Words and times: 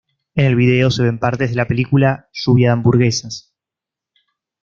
En 0.33 0.45
el 0.45 0.55
vídeo 0.55 0.89
se 0.89 1.03
ven 1.03 1.19
partes 1.19 1.51
de 1.51 1.55
la 1.57 1.67
película 1.67 2.27
Lluvia 2.33 2.69
De 2.69 2.73
Hamburguesas. 2.73 3.53